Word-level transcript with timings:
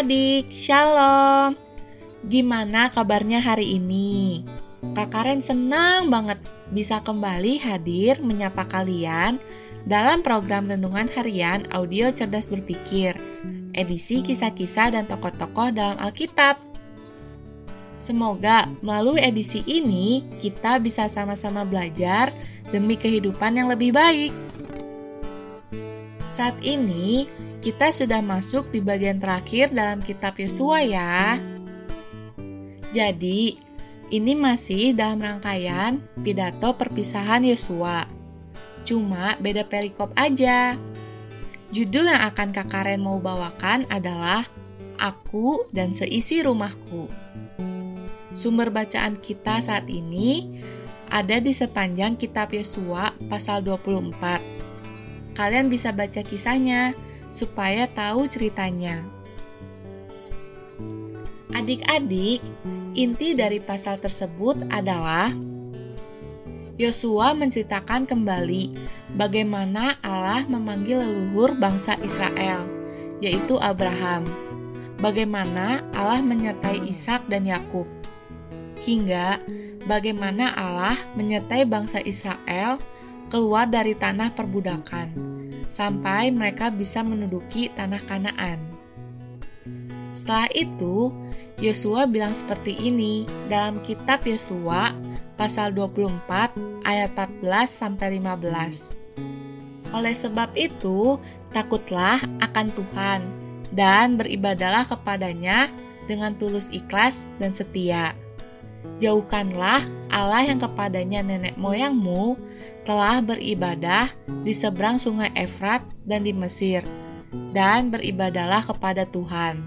Adik-adik, 0.00 0.48
Shalom. 0.48 1.60
Gimana 2.24 2.88
kabarnya 2.88 3.36
hari 3.36 3.76
ini? 3.76 4.40
Kak 4.96 5.12
Karen 5.12 5.44
senang 5.44 6.08
banget 6.08 6.40
bisa 6.72 7.04
kembali 7.04 7.60
hadir 7.60 8.16
menyapa 8.24 8.64
kalian 8.64 9.36
dalam 9.84 10.24
program 10.24 10.72
Renungan 10.72 11.04
Harian 11.12 11.68
Audio 11.68 12.08
Cerdas 12.16 12.48
Berpikir, 12.48 13.12
edisi 13.76 14.24
kisah-kisah 14.24 14.96
dan 14.96 15.04
tokoh-tokoh 15.04 15.68
dalam 15.76 16.00
Alkitab. 16.00 16.56
Semoga 18.00 18.72
melalui 18.80 19.20
edisi 19.20 19.60
ini 19.68 20.24
kita 20.40 20.80
bisa 20.80 21.12
sama-sama 21.12 21.60
belajar 21.68 22.32
demi 22.72 22.96
kehidupan 22.96 23.52
yang 23.52 23.68
lebih 23.68 23.92
baik. 23.92 24.32
Saat 26.32 26.56
ini, 26.64 27.28
kita 27.60 27.92
sudah 27.92 28.24
masuk 28.24 28.72
di 28.72 28.80
bagian 28.80 29.20
terakhir 29.20 29.68
dalam 29.68 30.00
kitab 30.00 30.40
Yosua 30.40 30.80
ya. 30.80 31.36
Jadi, 32.90 33.60
ini 34.10 34.32
masih 34.32 34.96
dalam 34.96 35.20
rangkaian 35.20 36.00
pidato 36.24 36.74
perpisahan 36.74 37.44
Yosua. 37.44 38.08
Cuma 38.88 39.36
beda 39.38 39.68
perikop 39.68 40.10
aja. 40.16 40.74
Judul 41.70 42.10
yang 42.10 42.32
akan 42.32 42.50
Kak 42.50 42.72
Karen 42.72 43.04
mau 43.04 43.22
bawakan 43.22 43.86
adalah 43.92 44.42
Aku 44.98 45.68
dan 45.70 45.94
Seisi 45.94 46.42
Rumahku. 46.42 47.06
Sumber 48.32 48.72
bacaan 48.72 49.20
kita 49.20 49.60
saat 49.62 49.86
ini 49.86 50.48
ada 51.12 51.38
di 51.38 51.52
sepanjang 51.52 52.16
kitab 52.16 52.50
Yosua 52.56 53.14
pasal 53.28 53.62
24. 53.62 55.36
Kalian 55.36 55.70
bisa 55.70 55.94
baca 55.94 56.24
kisahnya 56.26 56.96
supaya 57.30 57.86
tahu 57.86 58.26
ceritanya. 58.26 59.06
Adik-adik, 61.50 62.42
inti 62.94 63.34
dari 63.34 63.58
pasal 63.62 63.98
tersebut 63.98 64.66
adalah 64.70 65.30
Yosua 66.78 67.36
menceritakan 67.36 68.06
kembali 68.06 68.72
bagaimana 69.14 69.98
Allah 70.00 70.46
memanggil 70.46 71.02
leluhur 71.02 71.54
bangsa 71.58 71.98
Israel, 72.00 72.66
yaitu 73.22 73.58
Abraham. 73.58 74.26
Bagaimana 75.00 75.80
Allah 75.96 76.20
menyertai 76.20 76.84
Ishak 76.84 77.28
dan 77.32 77.48
Yakub, 77.48 77.88
hingga 78.84 79.40
bagaimana 79.88 80.52
Allah 80.56 80.96
menyertai 81.16 81.64
bangsa 81.68 82.04
Israel 82.04 82.80
keluar 83.32 83.68
dari 83.68 83.96
tanah 83.96 84.32
perbudakan 84.36 85.29
sampai 85.70 86.34
mereka 86.34 86.68
bisa 86.68 87.00
menduduki 87.00 87.70
tanah 87.78 88.02
Kanaan. 88.04 88.58
Setelah 90.12 90.50
itu, 90.52 91.14
Yosua 91.62 92.04
bilang 92.10 92.36
seperti 92.36 92.76
ini 92.76 93.24
dalam 93.48 93.80
kitab 93.80 94.26
Yosua 94.26 94.92
pasal 95.40 95.72
24 95.72 96.84
ayat 96.84 97.16
14 97.16 97.70
sampai 97.70 98.20
15. 98.20 98.92
Oleh 99.96 100.14
sebab 100.14 100.52
itu, 100.54 101.16
takutlah 101.56 102.20
akan 102.44 102.66
Tuhan 102.76 103.20
dan 103.72 104.18
beribadalah 104.18 104.84
kepadanya 104.84 105.70
dengan 106.06 106.34
tulus 106.36 106.68
ikhlas 106.74 107.26
dan 107.38 107.54
setia. 107.54 108.12
Jauhkanlah 109.00 109.84
Allah 110.10 110.42
yang 110.44 110.58
kepadanya 110.60 111.22
nenek 111.22 111.54
moyangmu 111.56 112.36
telah 112.84 113.22
beribadah 113.22 114.10
di 114.42 114.50
seberang 114.50 114.98
sungai 114.98 115.30
Efrat 115.38 115.84
dan 116.04 116.26
di 116.26 116.34
Mesir, 116.34 116.82
dan 117.54 117.92
beribadalah 117.92 118.64
kepada 118.64 119.06
Tuhan. 119.06 119.62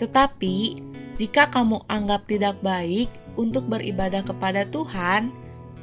Tetapi, 0.00 0.56
jika 1.20 1.52
kamu 1.52 1.84
anggap 1.86 2.24
tidak 2.26 2.58
baik 2.64 3.12
untuk 3.36 3.68
beribadah 3.68 4.24
kepada 4.24 4.64
Tuhan, 4.66 5.30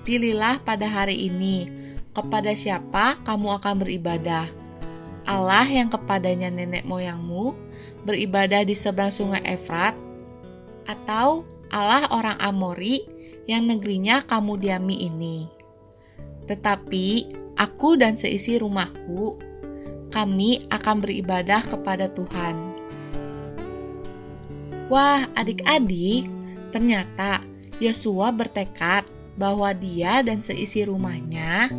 pilihlah 0.03 0.59
pada 0.66 0.90
hari 0.90 1.30
ini 1.30 1.69
kepada 2.18 2.52
siapa 2.58 3.22
kamu 3.24 3.62
akan 3.62 3.75
beribadah. 3.86 4.50
Allah 5.30 5.68
yang 5.69 5.94
kepadanya 5.94 6.50
nenek 6.50 6.81
moyangmu 6.90 7.53
beribadah 8.03 8.66
di 8.66 8.74
seberang 8.74 9.14
sungai 9.14 9.46
Efrat, 9.46 9.94
atau 10.86 11.44
Allah 11.70 12.08
orang 12.10 12.38
Amori 12.40 13.06
yang 13.50 13.66
negerinya 13.66 14.22
kamu 14.26 14.62
diami 14.62 15.10
ini. 15.10 15.38
Tetapi 16.46 17.08
aku 17.58 17.98
dan 17.98 18.18
seisi 18.18 18.58
rumahku, 18.58 19.38
kami 20.10 20.66
akan 20.74 21.02
beribadah 21.02 21.62
kepada 21.66 22.10
Tuhan. 22.10 22.56
Wah, 24.90 25.30
adik-adik, 25.38 26.26
ternyata 26.74 27.46
Yosua 27.78 28.34
bertekad 28.34 29.06
bahwa 29.38 29.70
dia 29.78 30.26
dan 30.26 30.42
seisi 30.42 30.82
rumahnya, 30.82 31.70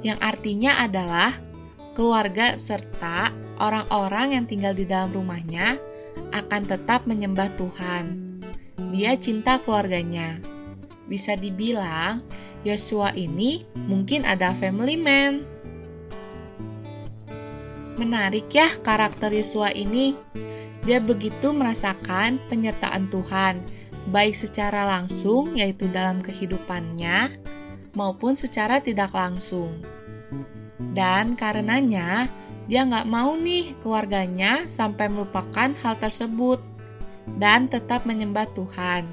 yang 0.00 0.16
artinya 0.24 0.80
adalah 0.80 1.36
keluarga 1.92 2.56
serta 2.56 3.30
orang-orang 3.60 4.40
yang 4.40 4.44
tinggal 4.48 4.72
di 4.72 4.88
dalam 4.88 5.12
rumahnya, 5.12 5.76
akan 6.32 6.62
tetap 6.64 7.04
menyembah 7.04 7.52
Tuhan. 7.60 8.23
Dia 8.74 9.14
cinta 9.14 9.62
keluarganya. 9.62 10.38
Bisa 11.06 11.38
dibilang, 11.38 12.24
Yosua 12.66 13.12
ini 13.14 13.62
mungkin 13.86 14.26
ada 14.26 14.56
family 14.56 14.96
man. 14.96 15.44
Menarik 17.94 18.50
ya 18.50 18.72
karakter 18.82 19.30
Yosua 19.30 19.70
ini. 19.70 20.18
Dia 20.84 21.00
begitu 21.00 21.54
merasakan 21.54 22.36
penyertaan 22.52 23.08
Tuhan, 23.08 23.62
baik 24.12 24.36
secara 24.36 24.84
langsung 24.84 25.56
yaitu 25.56 25.88
dalam 25.88 26.20
kehidupannya, 26.20 27.40
maupun 27.96 28.36
secara 28.36 28.84
tidak 28.84 29.16
langsung. 29.16 29.80
Dan 30.92 31.40
karenanya, 31.40 32.28
dia 32.68 32.84
nggak 32.84 33.08
mau 33.08 33.32
nih 33.32 33.76
keluarganya 33.80 34.68
sampai 34.68 35.08
melupakan 35.08 35.72
hal 35.72 35.94
tersebut 35.96 36.73
dan 37.40 37.66
tetap 37.66 38.04
menyembah 38.04 38.48
Tuhan. 38.52 39.04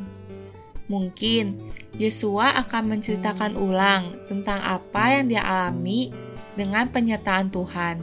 Mungkin 0.91 1.55
Yosua 1.95 2.55
akan 2.67 2.97
menceritakan 2.97 3.55
ulang 3.55 4.15
tentang 4.27 4.59
apa 4.59 5.19
yang 5.19 5.31
dia 5.31 5.43
alami 5.43 6.11
dengan 6.55 6.87
penyertaan 6.91 7.47
Tuhan. 7.51 7.97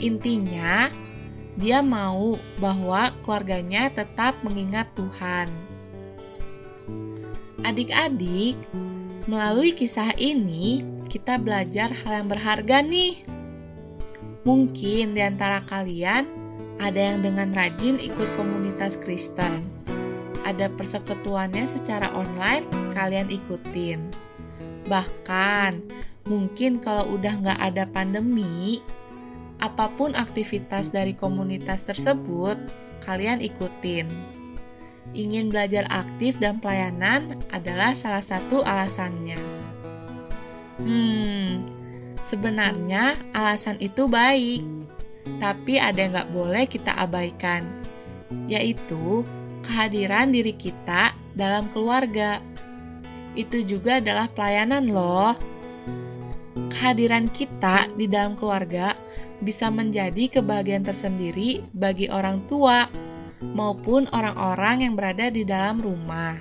Intinya, 0.00 0.88
dia 1.58 1.82
mau 1.82 2.38
bahwa 2.62 3.12
keluarganya 3.20 3.90
tetap 3.90 4.38
mengingat 4.46 4.88
Tuhan. 4.96 5.50
Adik-adik, 7.60 8.56
melalui 9.28 9.76
kisah 9.76 10.16
ini 10.16 10.80
kita 11.12 11.36
belajar 11.36 11.92
hal 11.92 12.24
yang 12.24 12.28
berharga 12.32 12.80
nih. 12.80 13.20
Mungkin 14.48 15.12
di 15.12 15.20
antara 15.20 15.60
kalian 15.68 16.39
ada 16.80 16.96
yang 16.96 17.20
dengan 17.20 17.52
rajin 17.52 18.00
ikut 18.00 18.26
komunitas 18.40 18.96
Kristen 18.96 19.80
ada 20.50 20.66
persekutuannya 20.72 21.62
secara 21.68 22.10
online, 22.16 22.66
kalian 22.90 23.30
ikutin. 23.30 24.10
Bahkan, 24.90 25.78
mungkin 26.26 26.82
kalau 26.82 27.14
udah 27.14 27.34
nggak 27.38 27.60
ada 27.60 27.84
pandemi, 27.86 28.82
apa 29.60 29.92
pun 29.94 30.16
aktivitas 30.18 30.90
dari 30.90 31.14
komunitas 31.14 31.86
tersebut, 31.86 32.56
kalian 33.06 33.38
ikutin. 33.38 34.08
Ingin 35.14 35.50
belajar 35.50 35.86
aktif 35.90 36.38
dan 36.38 36.62
pelayanan 36.62 37.38
adalah 37.54 37.94
salah 37.94 38.22
satu 38.22 38.62
alasannya. 38.62 39.38
Hmm, 40.80 41.66
sebenarnya 42.26 43.18
alasan 43.34 43.76
itu 43.82 44.06
baik, 44.06 44.62
tapi 45.38 45.76
ada 45.76 45.96
yang 46.00 46.12
nggak 46.16 46.32
boleh 46.32 46.64
kita 46.68 46.92
abaikan, 46.96 47.64
yaitu 48.48 49.24
kehadiran 49.64 50.32
diri 50.32 50.52
kita 50.56 51.12
dalam 51.36 51.68
keluarga. 51.72 52.40
Itu 53.36 53.62
juga 53.62 54.02
adalah 54.02 54.26
pelayanan 54.32 54.90
loh. 54.90 55.36
Kehadiran 56.70 57.30
kita 57.30 57.86
di 57.94 58.10
dalam 58.10 58.34
keluarga 58.34 58.96
bisa 59.40 59.70
menjadi 59.72 60.40
kebahagiaan 60.40 60.84
tersendiri 60.84 61.64
bagi 61.72 62.10
orang 62.10 62.44
tua 62.50 62.90
maupun 63.40 64.04
orang-orang 64.12 64.84
yang 64.84 64.94
berada 64.98 65.32
di 65.32 65.46
dalam 65.46 65.80
rumah. 65.80 66.36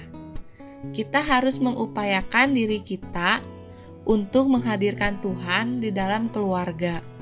Kita 0.91 1.19
harus 1.19 1.59
mengupayakan 1.59 2.55
diri 2.55 2.79
kita 2.83 3.43
untuk 4.07 4.47
menghadirkan 4.47 5.19
Tuhan 5.19 5.83
di 5.83 5.91
dalam 5.91 6.31
keluarga. 6.31 7.18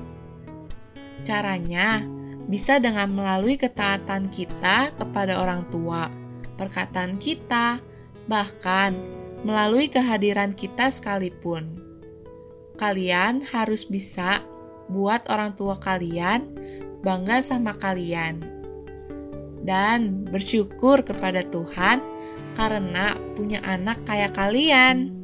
Caranya, 1.26 2.04
bisa 2.48 2.80
dengan 2.80 3.12
melalui 3.12 3.60
ketaatan 3.60 4.32
kita 4.32 4.96
kepada 4.96 5.38
orang 5.38 5.68
tua, 5.68 6.08
perkataan 6.56 7.20
kita, 7.20 7.78
bahkan 8.26 8.96
melalui 9.46 9.86
kehadiran 9.86 10.56
kita 10.56 10.90
sekalipun. 10.90 11.78
Kalian 12.78 13.42
harus 13.42 13.86
bisa 13.86 14.42
buat 14.88 15.26
orang 15.28 15.52
tua 15.58 15.76
kalian 15.76 16.48
bangga 17.04 17.44
sama 17.44 17.76
kalian 17.76 18.40
dan 19.62 20.24
bersyukur 20.30 21.04
kepada 21.04 21.44
Tuhan 21.44 22.00
karena 22.56 23.14
punya 23.36 23.60
anak 23.62 24.02
kayak 24.08 24.34
kalian. 24.34 25.20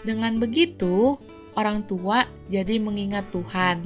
Dengan 0.00 0.40
begitu, 0.40 1.20
orang 1.54 1.84
tua 1.84 2.24
jadi 2.48 2.80
mengingat 2.80 3.28
Tuhan, 3.30 3.84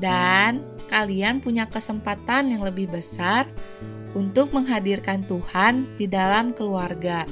dan 0.00 0.64
kalian 0.90 1.38
punya 1.38 1.68
kesempatan 1.70 2.50
yang 2.50 2.66
lebih 2.66 2.90
besar 2.90 3.46
untuk 4.16 4.50
menghadirkan 4.50 5.22
Tuhan 5.28 5.86
di 5.94 6.10
dalam 6.10 6.50
keluarga. 6.50 7.28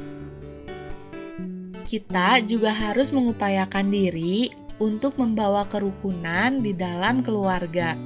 Kita 1.89 2.45
juga 2.45 2.71
harus 2.71 3.11
mengupayakan 3.11 3.89
diri 3.89 4.53
untuk 4.79 5.19
membawa 5.19 5.67
kerukunan 5.67 6.63
di 6.63 6.71
dalam 6.77 7.25
keluarga, 7.25 7.99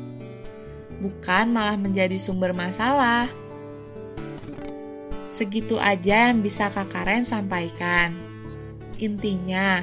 bukan 1.02 1.52
malah 1.52 1.76
menjadi 1.76 2.16
sumber 2.16 2.56
masalah. 2.56 3.28
Segitu 5.28 5.76
aja 5.80 6.30
yang 6.30 6.40
bisa 6.40 6.70
Kak 6.70 6.92
Karen 6.94 7.26
sampaikan. 7.26 8.12
Intinya, 9.02 9.82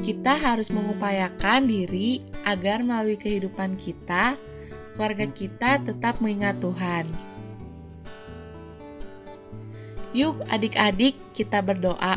kita 0.00 0.34
harus 0.34 0.72
mengupayakan 0.72 1.68
diri 1.68 2.24
agar 2.44 2.84
melalui 2.84 3.16
kehidupan 3.16 3.76
kita, 3.80 4.38
keluarga 4.94 5.26
kita 5.28 5.82
tetap 5.82 6.22
mengingat 6.22 6.60
Tuhan. 6.62 7.08
Yuk 10.14 10.38
adik-adik 10.46 11.18
kita 11.34 11.58
berdoa. 11.58 12.16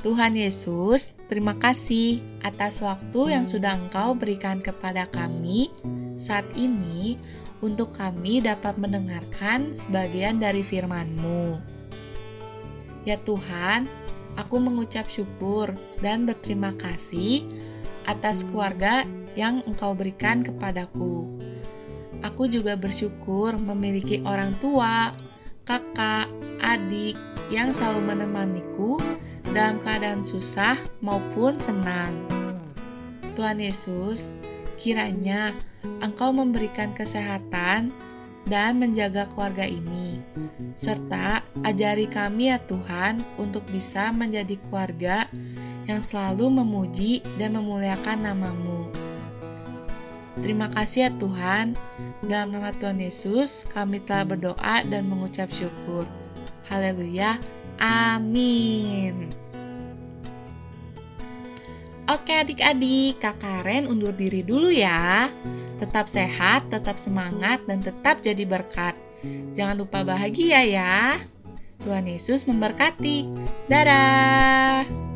Tuhan 0.00 0.32
Yesus, 0.32 1.12
terima 1.28 1.52
kasih 1.60 2.24
atas 2.40 2.80
waktu 2.80 3.36
yang 3.36 3.44
sudah 3.44 3.76
Engkau 3.76 4.16
berikan 4.16 4.64
kepada 4.64 5.04
kami 5.12 5.68
saat 6.16 6.48
ini 6.56 7.20
untuk 7.60 7.92
kami 7.92 8.40
dapat 8.40 8.80
mendengarkan 8.80 9.76
sebagian 9.76 10.40
dari 10.40 10.64
firman-Mu. 10.64 11.60
Ya 13.04 13.20
Tuhan, 13.20 13.84
aku 14.40 14.56
mengucap 14.56 15.08
syukur 15.12 15.76
dan 16.00 16.24
berterima 16.24 16.72
kasih 16.80 17.44
atas 18.08 18.46
keluarga 18.48 19.04
yang 19.34 19.64
Engkau 19.66 19.92
berikan 19.96 20.44
kepadaku. 20.44 21.28
Aku 22.20 22.48
juga 22.52 22.76
bersyukur 22.76 23.56
memiliki 23.56 24.20
orang 24.28 24.52
tua, 24.60 25.16
kakak, 25.64 26.28
adik 26.60 27.16
yang 27.48 27.72
selalu 27.72 28.12
menemaniku 28.12 29.00
dalam 29.56 29.80
keadaan 29.80 30.22
susah 30.22 30.76
maupun 31.00 31.56
senang. 31.56 32.12
Tuhan 33.34 33.56
Yesus, 33.56 34.36
kiranya 34.76 35.56
Engkau 36.04 36.28
memberikan 36.28 36.92
kesehatan 36.92 37.88
dan 38.48 38.76
menjaga 38.76 39.28
keluarga 39.32 39.64
ini, 39.64 40.20
serta 40.76 41.40
ajari 41.64 42.04
kami 42.08 42.52
ya 42.52 42.58
Tuhan 42.68 43.24
untuk 43.40 43.64
bisa 43.72 44.12
menjadi 44.12 44.60
keluarga 44.68 45.24
yang 45.88 46.00
selalu 46.04 46.60
memuji 46.60 47.24
dan 47.40 47.56
memuliakan 47.56 48.24
namamu. 48.24 48.90
Terima 50.40 50.72
kasih 50.72 51.06
ya 51.06 51.10
Tuhan, 51.20 51.76
dalam 52.24 52.56
nama 52.56 52.72
Tuhan 52.72 52.96
Yesus 53.02 53.68
kami 53.68 54.00
telah 54.02 54.24
berdoa 54.24 54.86
dan 54.88 55.10
mengucap 55.10 55.52
syukur. 55.52 56.08
Haleluya, 56.70 57.36
amin. 57.82 59.28
Oke 62.10 62.34
adik-adik, 62.34 63.22
Kak 63.22 63.38
Karen 63.38 63.86
undur 63.86 64.10
diri 64.10 64.42
dulu 64.42 64.66
ya. 64.66 65.30
Tetap 65.78 66.10
sehat, 66.10 66.66
tetap 66.66 66.98
semangat, 66.98 67.62
dan 67.70 67.78
tetap 67.86 68.18
jadi 68.18 68.42
berkat. 68.42 68.98
Jangan 69.54 69.78
lupa 69.78 70.02
bahagia 70.02 70.66
ya. 70.66 71.22
Tuhan 71.86 72.10
Yesus 72.10 72.50
memberkati. 72.50 73.30
Dadah. 73.70 75.09